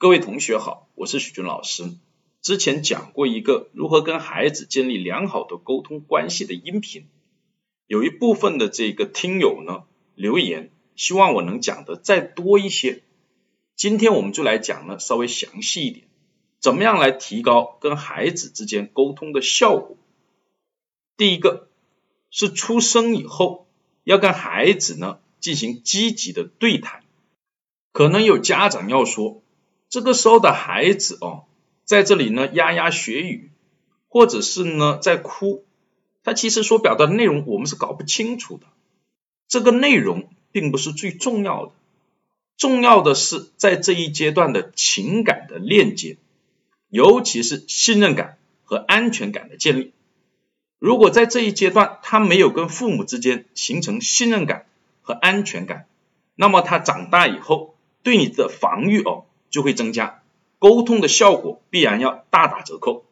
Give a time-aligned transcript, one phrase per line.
[0.00, 1.90] 各位同学好，我是许军老师。
[2.40, 7.08] 之前讲过一个如何跟孩子建立良好的沟通关系的音频，
[7.88, 9.82] 有一部分的这个听友呢
[10.14, 13.02] 留言，希望我能讲的再多一些。
[13.74, 16.06] 今天我们就来讲呢稍微详细一点，
[16.60, 19.96] 怎么样来提高跟孩子之间沟通的效果？
[21.16, 21.66] 第一个
[22.30, 23.66] 是出生以后
[24.04, 27.02] 要跟孩子呢进行积极的对谈，
[27.90, 29.42] 可能有家长要说。
[29.88, 31.44] 这个时候的孩子哦，
[31.84, 33.50] 在这里呢牙牙学语，
[34.08, 35.64] 或者是呢在哭，
[36.22, 38.66] 他其实所表达的内容我们是搞不清楚的。
[39.48, 41.72] 这个内容并不是最重要的，
[42.58, 46.18] 重要的是在这一阶段的情感的链接，
[46.90, 49.92] 尤其是信任感和安全感的建立。
[50.78, 54.66] 如果在这一阶段他没有跟父母之间形成信任感
[55.00, 55.86] 和安全感，
[56.34, 59.24] 那么他长大以后对你的防御哦。
[59.50, 60.22] 就会增加，
[60.58, 63.04] 沟通的效果必然要大打折扣。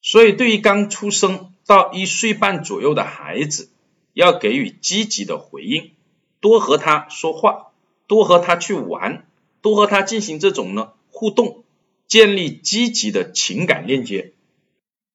[0.00, 3.70] 所以，对于刚出生到一岁半左右的孩子，
[4.12, 5.92] 要给予积极的回应，
[6.40, 7.68] 多和他说话，
[8.08, 9.26] 多和他去玩，
[9.60, 11.62] 多和他进行这种呢互动，
[12.08, 14.32] 建立积极的情感链接。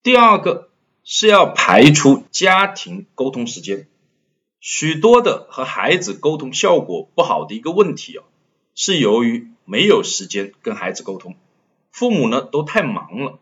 [0.03, 0.69] 第二个
[1.03, 3.89] 是要排除家庭沟通时间，
[4.61, 8.23] 许多的和孩子沟通效果不好的一个问题哦，
[8.73, 9.51] 是由于。
[9.67, 11.35] 没有时间跟孩子沟通，
[11.91, 13.37] 父母呢都太忙了，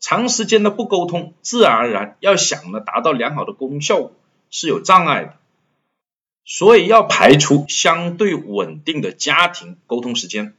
[0.00, 4.12] 长时间的不沟通，自然而然要想呢达到良好的沟通效果
[4.50, 5.36] 是有障碍的，
[6.44, 10.54] 所以要排除相对稳定的家庭沟通时间，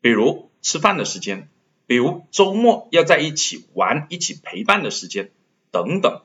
[0.00, 1.50] 比如吃饭的时间，
[1.86, 5.30] 比如周末要在一起玩、一起陪伴的时间。
[5.72, 6.22] 等等，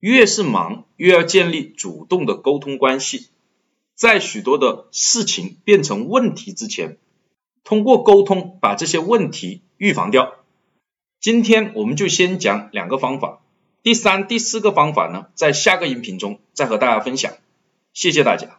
[0.00, 3.26] 越是忙越要建立主动的沟通关系，
[3.94, 6.96] 在许多的事情变成问题之前。
[7.68, 10.36] 通过沟通把这些问题预防掉。
[11.20, 13.40] 今天我们就先讲两个方法，
[13.82, 17.34] 第三、第四个方法呢，在下个音频中再和大家分享。
[17.92, 18.57] 谢谢大家。